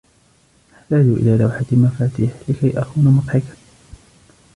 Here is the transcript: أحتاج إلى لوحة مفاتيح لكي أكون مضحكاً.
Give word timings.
أحتاج 0.73 1.05
إلى 1.05 1.37
لوحة 1.37 1.65
مفاتيح 1.71 2.31
لكي 2.47 2.79
أكون 2.81 3.03
مضحكاً. 3.05 3.53